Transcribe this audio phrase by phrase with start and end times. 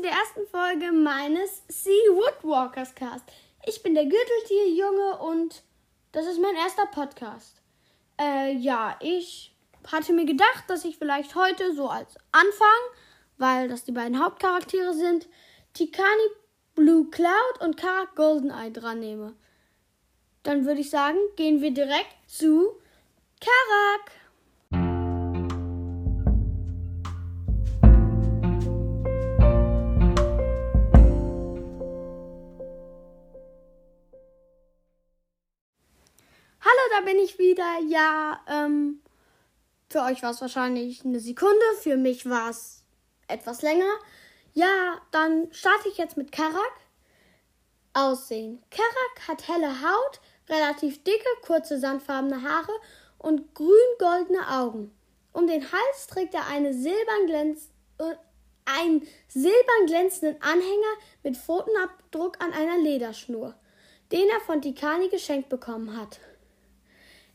[0.00, 3.24] zu der ersten Folge meines Sea Woodwalkers Cast.
[3.66, 5.62] Ich bin der Gürteltierjunge und
[6.12, 7.60] das ist mein erster Podcast.
[8.18, 9.54] Äh, ja, ich
[9.92, 12.80] hatte mir gedacht, dass ich vielleicht heute so als Anfang,
[13.36, 15.28] weil das die beiden Hauptcharaktere sind,
[15.74, 16.30] Tikani
[16.74, 19.34] Blue Cloud und Karak Goldeneye dran nehme.
[20.44, 22.70] Dann würde ich sagen, gehen wir direkt zu
[23.38, 24.12] Karak.
[37.04, 37.78] Bin ich wieder.
[37.88, 39.00] Ja, ähm,
[39.88, 42.82] für euch war es wahrscheinlich eine Sekunde, für mich war es
[43.28, 43.90] etwas länger.
[44.52, 46.72] Ja, dann starte ich jetzt mit Karak.
[47.92, 48.62] Aussehen.
[48.70, 52.72] Karak hat helle Haut, relativ dicke, kurze, sandfarbene Haare
[53.18, 54.92] und grün-goldene Augen.
[55.32, 58.14] Um den Hals trägt er eine silbern glänz äh,
[58.64, 63.54] einen silbern glänzenden Anhänger mit Pfotenabdruck an einer Lederschnur,
[64.12, 66.20] den er von Tikani geschenkt bekommen hat.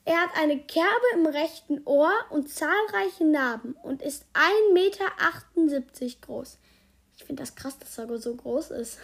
[0.07, 5.05] Er hat eine Kerbe im rechten Ohr und zahlreiche Narben und ist 1,78 Meter
[6.21, 6.59] groß.
[7.17, 8.99] Ich finde das krass, dass er so groß ist.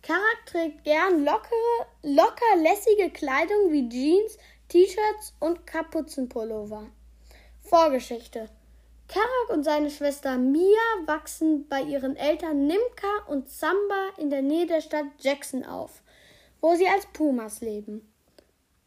[0.00, 6.86] Karak trägt gern lockere, locker lässige Kleidung wie Jeans, T-Shirts und Kapuzenpullover.
[7.60, 8.48] Vorgeschichte.
[9.08, 14.66] Karak und seine Schwester Mia wachsen bei ihren Eltern Nimka und Samba in der Nähe
[14.66, 16.02] der Stadt Jackson auf,
[16.62, 18.12] wo sie als Pumas leben.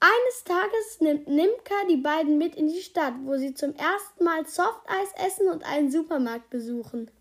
[0.01, 4.45] Eines Tages nimmt Nimka die beiden mit in die Stadt, wo sie zum ersten Mal
[4.47, 7.11] Softeis essen und einen Supermarkt besuchen.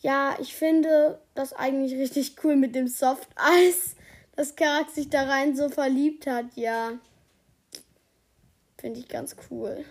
[0.00, 3.96] Ja, ich finde das eigentlich richtig cool mit dem Softeis,
[4.36, 6.98] dass Karak sich da rein so verliebt hat, ja.
[8.78, 9.84] Finde ich ganz cool.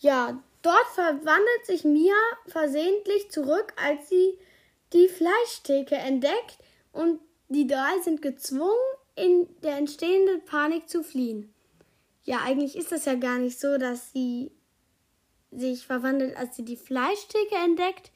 [0.00, 2.14] Ja, dort verwandelt sich Mia
[2.46, 4.38] versehentlich zurück, als sie
[4.92, 6.58] die Fleischtheke entdeckt
[6.92, 8.72] und die drei sind gezwungen,
[9.16, 11.52] in der entstehenden Panik zu fliehen.
[12.24, 14.52] Ja, eigentlich ist das ja gar nicht so, dass sie
[15.50, 18.12] sich verwandelt, als sie die Fleischtheke entdeckt.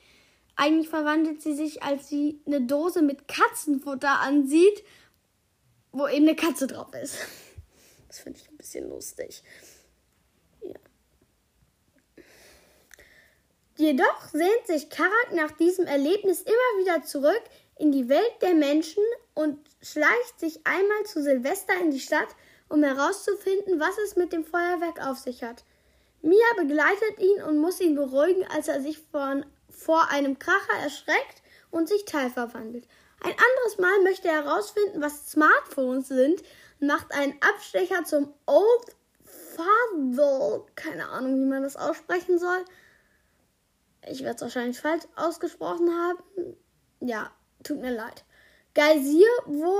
[0.54, 4.84] Eigentlich verwandelt sie sich, als sie eine Dose mit Katzenfutter ansieht,
[5.92, 7.16] wo eben eine Katze drauf ist.
[8.08, 9.42] Das finde ich ein bisschen lustig.
[13.82, 17.42] Jedoch sehnt sich Karak nach diesem Erlebnis immer wieder zurück
[17.76, 19.02] in die Welt der Menschen
[19.34, 22.28] und schleicht sich einmal zu Silvester in die Stadt,
[22.68, 25.64] um herauszufinden, was es mit dem Feuerwerk auf sich hat.
[26.20, 31.42] Mia begleitet ihn und muss ihn beruhigen, als er sich von, vor einem Kracher erschreckt
[31.72, 32.86] und sich teilverwandelt.
[33.20, 36.40] Ein anderes Mal möchte er herausfinden, was Smartphones sind
[36.78, 38.96] macht einen Abstecher zum Old
[39.56, 40.66] Father.
[40.76, 42.64] Keine Ahnung, wie man das aussprechen soll
[44.08, 46.56] ich werde es wahrscheinlich falsch ausgesprochen haben.
[47.00, 47.30] Ja,
[47.62, 48.24] tut mir leid.
[48.74, 49.76] Geysir, wo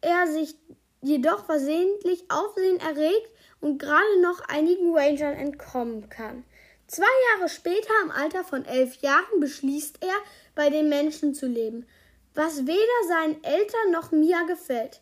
[0.00, 0.56] er sich
[1.00, 3.30] jedoch versehentlich Aufsehen erregt
[3.60, 6.44] und gerade noch einigen Rangern entkommen kann.
[6.86, 10.14] Zwei Jahre später, im Alter von elf Jahren, beschließt er,
[10.54, 11.86] bei den Menschen zu leben,
[12.34, 15.00] was weder seinen Eltern noch Mia gefällt.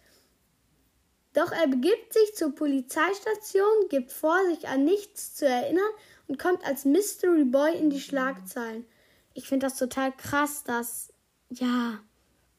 [1.34, 5.90] Doch er begibt sich zur Polizeistation, gibt vor, sich an nichts zu erinnern
[6.28, 8.84] und kommt als Mystery Boy in die Schlagzeilen.
[9.34, 11.12] Ich finde das total krass, dass,
[11.50, 12.00] ja,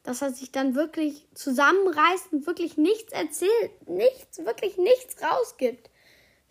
[0.04, 5.90] dass er sich dann wirklich zusammenreißt und wirklich nichts erzählt, nichts, wirklich nichts rausgibt.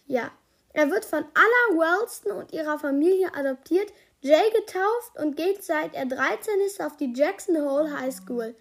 [0.07, 0.31] Ja,
[0.73, 6.07] er wird von Anna Wellston und ihrer Familie adoptiert, Jay getauft und geht seit er
[6.07, 8.55] 13 ist auf die Jackson Hole High School,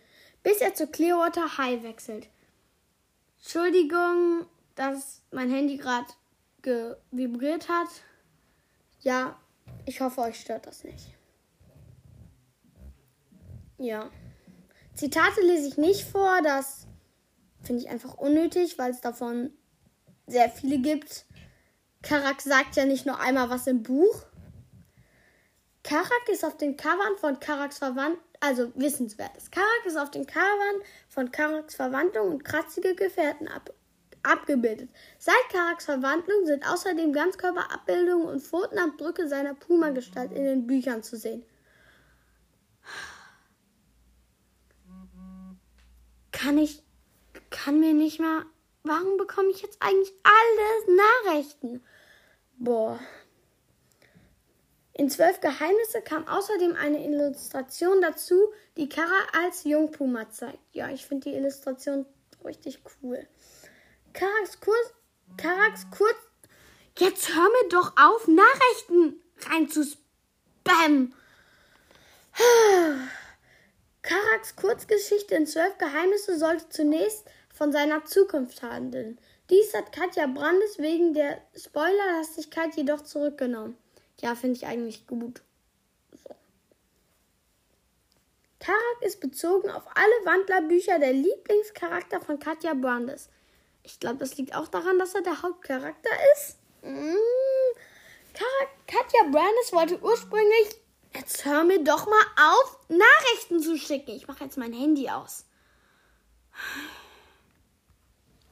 [0.43, 2.27] bis er zu Clearwater High wechselt.
[3.39, 6.07] Entschuldigung, dass mein Handy gerade
[7.11, 7.89] vibriert hat.
[9.01, 9.39] Ja,
[9.85, 11.15] ich hoffe, euch stört das nicht.
[13.77, 14.09] Ja.
[14.93, 16.87] Zitate lese ich nicht vor, das
[17.63, 19.51] finde ich einfach unnötig, weil es davon
[20.27, 21.25] sehr viele gibt.
[22.03, 24.23] Karak sagt ja nicht nur einmal was im Buch.
[25.83, 29.49] Karak ist auf den Covern von Karaks Verwandt, also wissenswertes.
[29.49, 33.73] Karak ist auf den Covern von Karaks Verwandlung und kratzige Gefährten ab
[34.23, 34.89] abgebildet.
[35.17, 41.43] Seit Karaks Verwandlung sind außerdem Ganzkörperabbildungen und Pfotenabdrücke seiner Puma-Gestalt in den Büchern zu sehen.
[46.31, 46.83] Kann ich,
[47.49, 48.45] kann mir nicht mal,
[48.83, 51.83] warum bekomme ich jetzt eigentlich alles Nachrichten?
[52.57, 52.99] Boah.
[54.93, 60.59] In Zwölf Geheimnisse kam außerdem eine Illustration dazu, die Kara als Jungpuma zeigt.
[60.73, 62.05] Ja, ich finde die Illustration
[62.43, 63.27] richtig cool.
[64.13, 64.93] Karaks Kurs,
[65.37, 66.17] Karaks Kurz,
[66.97, 71.15] Jetzt hör mir doch auf, Nachrichten rein zu spammen.
[74.01, 79.19] Karaks Kurzgeschichte in zwölf Geheimnisse sollte zunächst von seiner Zukunft handeln.
[79.49, 83.77] Dies hat Katja Brandes wegen der Spoilerlastigkeit jedoch zurückgenommen.
[84.19, 85.41] Ja, finde ich eigentlich gut.
[86.11, 86.35] So.
[88.59, 93.29] Karak ist bezogen auf alle Wandlerbücher der Lieblingscharakter von Katja Brandes.
[93.83, 96.57] Ich glaube, das liegt auch daran, dass er der Hauptcharakter ist.
[96.83, 97.15] Mmh.
[98.87, 100.81] Katja Brandes wollte ursprünglich.
[101.15, 104.11] Jetzt hör mir doch mal auf, Nachrichten zu schicken.
[104.11, 105.45] Ich mache jetzt mein Handy aus.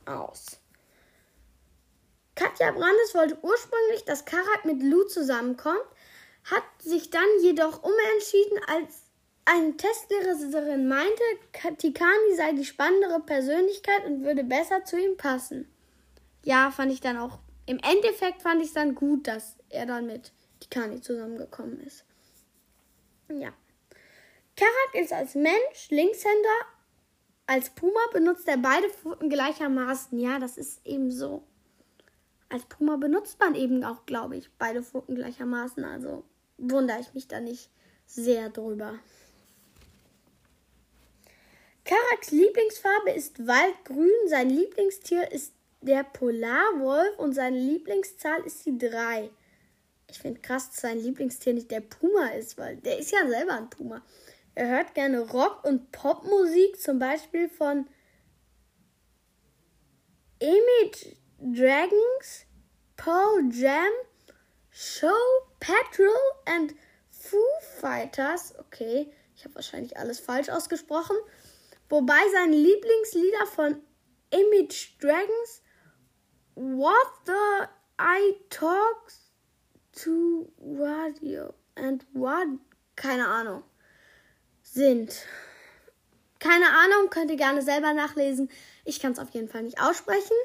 [0.05, 0.59] Aus.
[2.35, 5.85] Katja Brandes wollte ursprünglich, dass Karak mit Lou zusammenkommt,
[6.45, 9.03] hat sich dann jedoch umentschieden, als
[9.49, 11.23] eine Testlehrerin meinte,
[11.77, 15.67] Tikani sei die spannendere Persönlichkeit und würde besser zu ihm passen.
[16.43, 17.39] Ja, fand ich dann auch.
[17.65, 22.05] Im Endeffekt fand ich es dann gut, dass er dann mit Tikani zusammengekommen ist.
[23.29, 23.53] Ja.
[24.55, 26.59] Karak ist als Mensch Linkshänder.
[27.45, 30.17] Als Puma benutzt er beide Pfoten gleichermaßen.
[30.19, 31.43] Ja, das ist eben so
[32.49, 35.83] als Puma benutzt man eben auch, glaube ich, beide Pfoten gleichermaßen.
[35.85, 36.23] Also
[36.57, 37.69] wundere ich mich da nicht
[38.05, 38.95] sehr drüber.
[41.89, 44.11] Karaks Lieblingsfarbe ist Waldgrün.
[44.27, 49.31] Sein Lieblingstier ist der Polarwolf und seine Lieblingszahl ist die 3.
[50.07, 53.53] Ich finde krass, dass sein Lieblingstier nicht der Puma ist, weil der ist ja selber
[53.53, 54.03] ein Puma.
[54.53, 57.87] Er hört gerne Rock- und Popmusik, zum Beispiel von
[60.37, 62.45] Emmett Dragons,
[62.97, 63.91] Paul Jam,
[64.69, 65.07] Show
[65.59, 66.13] Patrol
[66.45, 66.75] and
[67.09, 67.37] Foo
[67.79, 68.53] Fighters.
[68.59, 71.17] Okay, ich habe wahrscheinlich alles falsch ausgesprochen.
[71.89, 73.81] Wobei seine Lieblingslieder von
[74.31, 75.63] Image Dragons,
[76.55, 77.67] What the
[77.99, 79.11] I Talk
[80.03, 82.59] to Radio and What,
[82.95, 83.63] keine Ahnung,
[84.61, 85.25] sind.
[86.39, 88.49] Keine Ahnung, könnt ihr gerne selber nachlesen.
[88.85, 90.35] Ich kann es auf jeden Fall nicht aussprechen.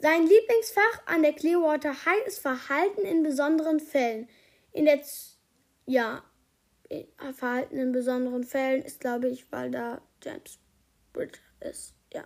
[0.00, 4.28] Sein Lieblingsfach an der Clearwater High ist Verhalten in besonderen Fällen.
[4.72, 5.34] In der Z
[5.86, 6.22] ja,
[7.34, 10.58] Verhalten in besonderen Fällen ist, glaube ich, weil da James
[11.12, 11.94] Bridge ist.
[12.12, 12.24] Ja.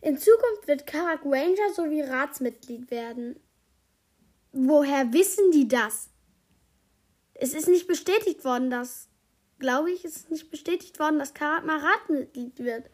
[0.00, 3.40] In Zukunft wird Karak Ranger sowie Ratsmitglied werden.
[4.52, 6.10] Woher wissen die das?
[7.34, 9.08] Es ist nicht bestätigt worden, dass,
[9.58, 12.90] glaube ich, es ist nicht bestätigt worden, dass Karak mal Ratsmitglied wird.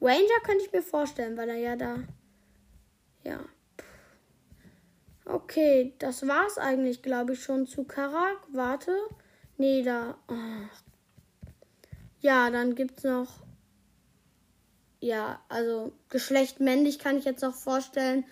[0.00, 2.04] Ranger könnte ich mir vorstellen, weil er ja da
[3.24, 3.40] ja.
[5.24, 8.38] Okay, das war's eigentlich, glaube ich, schon zu Karak.
[8.52, 8.96] Warte.
[9.58, 10.18] Nee, da.
[10.28, 10.89] Oh.
[12.20, 13.42] Ja, dann gibt's noch.
[15.00, 18.24] Ja, also Geschlecht männlich kann ich jetzt noch vorstellen.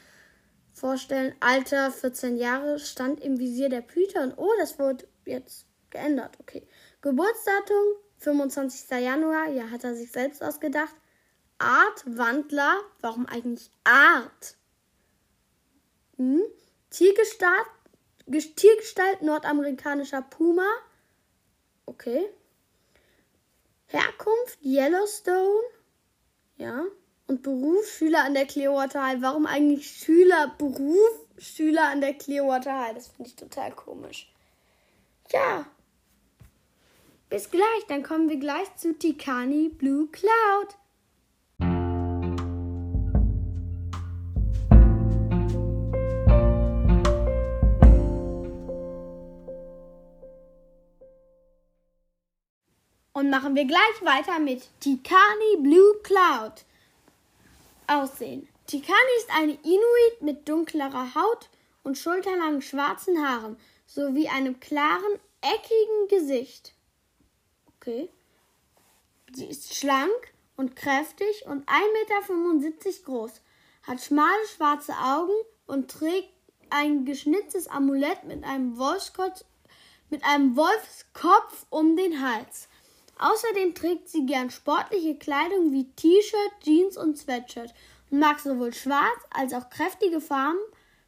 [0.72, 1.34] Vorstellen.
[1.40, 4.34] Alter 14 Jahre, stand im Visier der Python.
[4.36, 6.36] Oh, das wird jetzt geändert.
[6.40, 6.68] Okay.
[7.00, 7.84] Geburtsdatum
[8.18, 8.90] 25.
[9.02, 9.48] Januar.
[9.48, 10.94] Ja, hat er sich selbst ausgedacht.
[11.58, 12.78] Art Wandler.
[13.00, 14.56] Warum eigentlich Art?
[16.16, 16.42] Hm?
[16.90, 17.66] Tiergestalt,
[18.56, 20.68] Tiergestalt nordamerikanischer Puma.
[21.86, 22.28] Okay.
[23.88, 25.64] Herkunft Yellowstone.
[26.56, 26.84] Ja.
[27.26, 29.20] Und Beruf Schüler an der Clearwater High.
[29.20, 32.94] Warum eigentlich Schüler, Beruf Schüler an der Clearwater High?
[32.94, 34.32] Das finde ich total komisch.
[35.30, 35.66] Ja.
[37.28, 40.76] Bis gleich, dann kommen wir gleich zu Tikani Blue Cloud.
[53.18, 56.64] Und machen wir gleich weiter mit Tikani Blue Cloud.
[57.88, 58.46] Aussehen.
[58.68, 61.50] Tikani ist eine Inuit mit dunklerer Haut
[61.82, 63.56] und schulterlangen schwarzen Haaren
[63.86, 66.74] sowie einem klaren, eckigen Gesicht.
[67.74, 68.08] Okay.
[69.32, 73.32] Sie ist schlank und kräftig und 1,75 Meter groß,
[73.82, 75.34] hat schmale schwarze Augen
[75.66, 76.32] und trägt
[76.70, 78.78] ein geschnitztes Amulett mit einem
[80.08, 82.68] mit einem Wolfskopf um den Hals.
[83.18, 87.74] Außerdem trägt sie gern sportliche Kleidung wie T-Shirt, Jeans und Sweatshirt
[88.10, 90.58] und mag sowohl schwarz als auch kräftige Farben,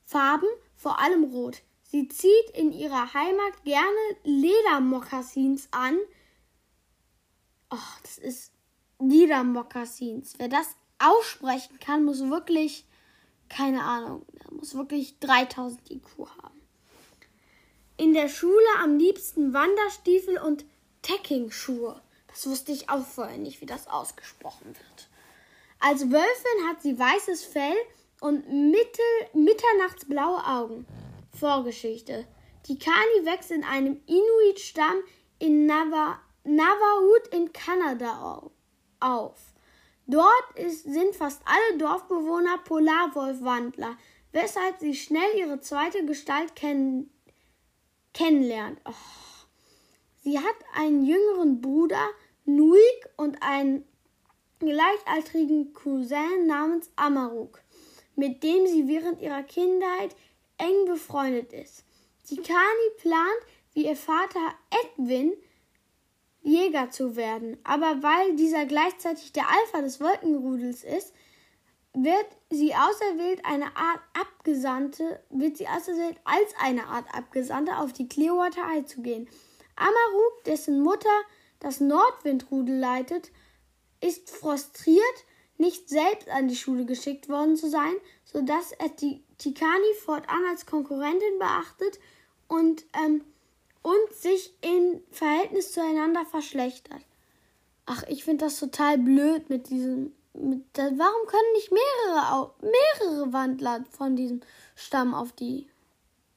[0.04, 1.62] Farben, vor allem rot.
[1.84, 5.98] Sie zieht in ihrer Heimat gerne Ledermokassins an.
[7.70, 8.52] Oh, das ist
[8.98, 10.34] Ledermokassins.
[10.38, 12.84] Wer das aussprechen kann, muss wirklich,
[13.48, 16.60] keine Ahnung, muss wirklich 3000 IQ haben.
[17.96, 20.64] In der Schule am liebsten Wanderstiefel und
[21.02, 22.00] Tacking-Schuhe.
[22.28, 25.08] Das wusste ich auch vorher nicht, wie das ausgesprochen wird.
[25.80, 27.76] Als Wölfin hat sie weißes Fell
[28.20, 30.86] und mittel, mitternachtsblaue Augen.
[31.38, 32.26] Vorgeschichte.
[32.66, 35.02] Die Kani wächst in einem Inuit-Stamm
[35.38, 38.50] in Nava, Navahoot in Kanada
[39.00, 39.40] auf.
[40.06, 43.96] Dort ist, sind fast alle Dorfbewohner Polarwolfwandler,
[44.32, 47.10] weshalb sie schnell ihre zweite Gestalt kennen,
[48.12, 48.80] kennenlernt.
[48.84, 49.29] Oh.
[50.22, 52.06] Sie hat einen jüngeren Bruder,
[52.44, 53.84] Nuik, und einen
[54.58, 57.62] gleichaltrigen Cousin namens Amaruk,
[58.16, 60.14] mit dem sie während ihrer Kindheit
[60.58, 61.84] eng befreundet ist.
[62.28, 63.40] Die Kani plant,
[63.72, 65.32] wie ihr Vater Edwin,
[66.42, 71.12] Jäger zu werden, aber weil dieser gleichzeitig der Alpha des Wolkenrudels ist,
[71.92, 78.08] wird sie auserwählt, eine Art Abgesandte, wird sie auserwählt, als eine Art Abgesandte auf die
[78.08, 79.28] Clearwater Eye zu gehen.
[79.80, 81.08] Amaruk, dessen Mutter
[81.58, 83.30] das Nordwindrudel leitet,
[84.00, 85.24] ist frustriert,
[85.58, 87.94] nicht selbst an die Schule geschickt worden zu sein,
[88.24, 91.98] sodass er die Tikani fortan als Konkurrentin beachtet
[92.48, 93.24] und, ähm,
[93.82, 97.02] und sich im Verhältnis zueinander verschlechtert.
[97.86, 100.12] Ach, ich finde das total blöd mit diesem.
[100.32, 104.42] Mit, warum können nicht mehrere, mehrere Wandler von diesem
[104.76, 105.66] Stamm auf die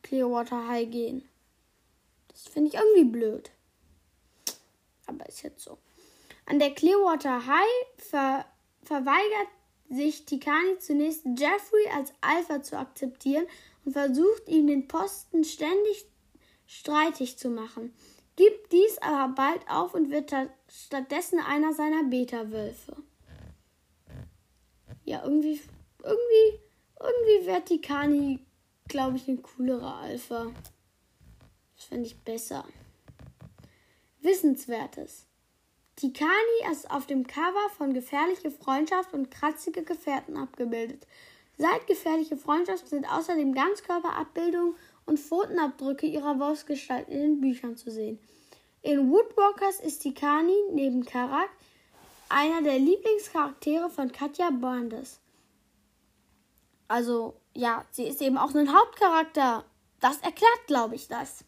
[0.02, 1.30] Clearwater High gehen?
[2.34, 3.52] Das finde ich irgendwie blöd.
[5.06, 5.78] Aber ist jetzt so.
[6.46, 8.46] An der Clearwater High ver
[8.84, 9.48] verweigert
[9.90, 13.46] sich Tikani zunächst Jeffrey als Alpha zu akzeptieren
[13.86, 16.06] und versucht ihm den Posten ständig
[16.66, 17.94] streitig zu machen,
[18.36, 20.34] gibt dies aber bald auf und wird
[20.68, 22.98] stattdessen einer seiner Beta-Wölfe.
[25.06, 25.60] Ja, irgendwie,
[26.02, 26.60] irgendwie,
[27.00, 28.40] irgendwie wird Tikani,
[28.88, 30.52] glaube ich, ein coolerer Alpha.
[31.84, 32.64] Das fände ich besser.
[34.22, 35.28] Wissenswertes.
[35.98, 41.06] Tikani ist auf dem Cover von Gefährliche Freundschaft und Kratzige Gefährten abgebildet.
[41.58, 44.76] Seit Gefährliche Freundschaft sind außerdem Ganzkörperabbildungen
[45.06, 48.18] und Pfotenabdrücke ihrer Wolfsgestalt in den Büchern zu sehen.
[48.82, 51.50] In Woodwalkers ist Tikani neben Karak
[52.30, 55.20] einer der Lieblingscharaktere von Katja Brandes.
[56.88, 59.66] Also, ja, sie ist eben auch ein Hauptcharakter.
[60.00, 61.44] Das erklärt, glaube ich, das.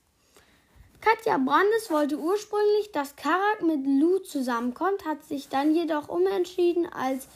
[1.01, 7.27] Katja Brandes wollte ursprünglich, dass Karak mit Lou zusammenkommt, hat sich dann jedoch umentschieden, als,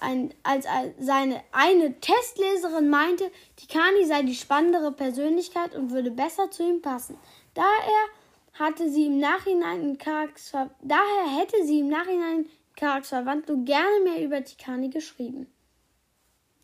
[0.00, 0.66] ein, als
[0.98, 6.82] seine eine Testleserin meinte, die Kani sei die spannendere Persönlichkeit und würde besser zu ihm
[6.82, 7.16] passen.
[7.54, 8.08] Daher
[8.54, 10.52] hatte sie im Nachhinein in Karaks
[10.82, 15.46] daher hätte sie im Nachhinein Karaks Verwandlung gerne mehr über Tikani geschrieben.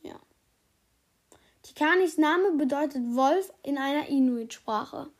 [0.02, 0.18] Ja.
[1.62, 5.10] Tikanis Name bedeutet Wolf in einer Inuit-Sprache.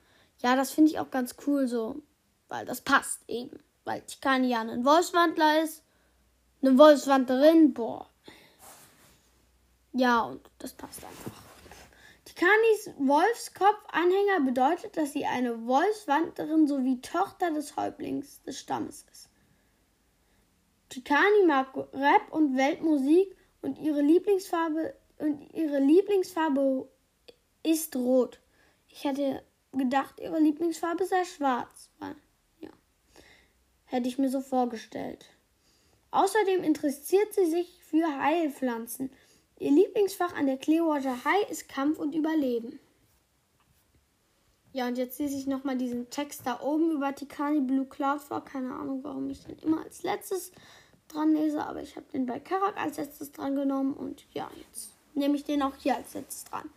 [0.43, 2.03] Ja, das finde ich auch ganz cool so,
[2.49, 3.59] weil das passt eben.
[3.85, 5.83] Weil Tikani ja ein Wolfswandler ist,
[6.63, 8.09] eine Wolfswandlerin, boah.
[9.93, 11.49] Ja, und das passt einfach.
[12.25, 19.29] Tikanis Wolfskopf-Anhänger bedeutet, dass sie eine Wolfswandlerin sowie Tochter des Häuptlings des Stammes ist.
[20.89, 26.89] Tikani mag Rap und Weltmusik und ihre Lieblingsfarbe und ihre Lieblingsfarbe
[27.65, 28.41] ist rot.
[28.89, 31.91] Ich hätte gedacht, ihre Lieblingsfarbe sei schwarz.
[32.61, 32.71] Ja.
[33.85, 35.27] Hätte ich mir so vorgestellt.
[36.11, 39.11] Außerdem interessiert sie sich für Heilpflanzen.
[39.59, 42.79] Ihr Lieblingsfach an der Clearwater High ist Kampf und Überleben.
[44.73, 48.45] Ja, und jetzt lese ich nochmal diesen Text da oben über Tikani Blue Cloud vor.
[48.45, 50.53] Keine Ahnung, warum ich den immer als letztes
[51.09, 54.93] dran lese, aber ich habe den bei Karak als letztes dran genommen und ja, jetzt
[55.15, 56.71] nehme ich den auch hier als letztes dran.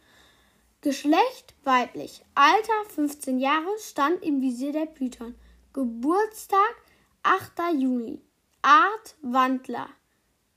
[0.81, 2.23] Geschlecht weiblich.
[2.35, 3.69] Alter 15 Jahre.
[3.79, 5.35] Stand im Visier der Python.
[5.73, 6.75] Geburtstag
[7.23, 7.51] 8.
[7.77, 8.21] Juni.
[8.61, 9.89] Art Wandler.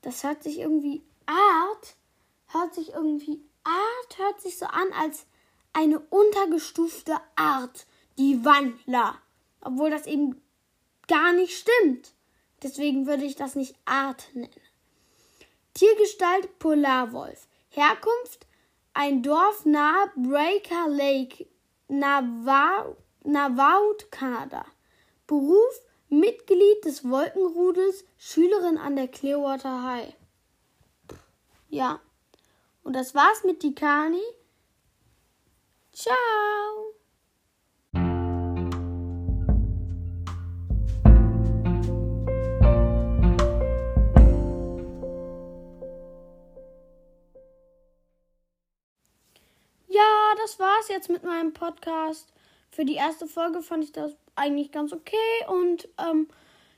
[0.01, 1.95] Das hört sich irgendwie Art
[2.47, 5.25] hört sich irgendwie Art hört sich so an als
[5.73, 7.85] eine untergestufte Art,
[8.17, 9.19] die Wandler,
[9.61, 10.41] obwohl das eben
[11.07, 12.13] gar nicht stimmt.
[12.63, 14.49] Deswegen würde ich das nicht Art nennen.
[15.73, 17.47] Tiergestalt Polarwolf.
[17.69, 18.47] Herkunft
[18.95, 21.45] ein Dorf nahe Breaker Lake,
[21.89, 22.95] Navajo,
[24.09, 24.65] Kanada.
[25.27, 30.15] Beruf Mitglied des Wolkenrudels, Schülerin an der Clearwater High.
[31.69, 31.99] Ja.
[32.83, 34.23] Und das war's mit Tikani.
[35.91, 36.15] Ciao.
[50.95, 52.31] Jetzt mit meinem Podcast.
[52.71, 55.15] Für die erste Folge fand ich das eigentlich ganz okay.
[55.47, 56.27] Und ähm,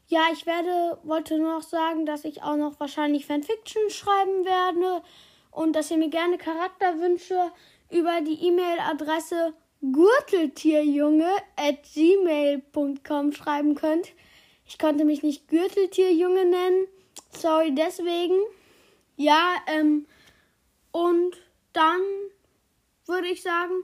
[0.08, 5.04] ja, ich werde, wollte nur noch sagen, dass ich auch noch wahrscheinlich Fanfiction schreiben werde.
[5.52, 7.52] und dass ihr mir gerne Charakterwünsche
[7.90, 14.14] über die E-Mail-Adresse gürteltierjunge at gmail.com schreiben könnt.
[14.68, 16.88] Ich konnte mich nicht Gürteltierjunge nennen.
[17.32, 18.36] Sorry deswegen.
[19.16, 20.06] Ja, ähm,
[20.92, 21.36] und
[21.74, 22.02] dann
[23.08, 23.84] würde ich sagen,